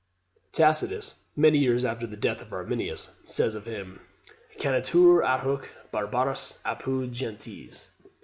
[0.51, 3.99] Tacitus, many years after the death of Arminius, says of him,
[4.57, 7.91] "Canitur adhuc barbaras apud gentes."